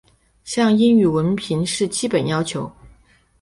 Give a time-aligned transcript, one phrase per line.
[0.43, 2.71] 像英语文凭是基本要求。